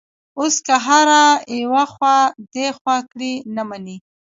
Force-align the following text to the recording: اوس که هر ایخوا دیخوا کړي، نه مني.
اوس 0.39 0.55
که 0.65 0.75
هر 0.85 1.07
ایخوا 1.53 2.15
دیخوا 2.53 2.97
کړي، 3.11 3.33
نه 3.55 3.63
مني. 3.69 3.97